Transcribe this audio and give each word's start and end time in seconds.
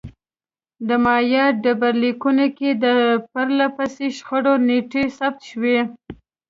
د 0.87 0.89
مایا 1.05 1.45
ډبرلیکونو 1.63 2.45
کې 2.57 2.69
د 2.83 2.85
پرله 3.31 3.67
پسې 3.75 4.07
شخړو 4.17 4.53
نېټې 4.67 5.03
ثبت 5.17 5.41
شوې 5.51 5.79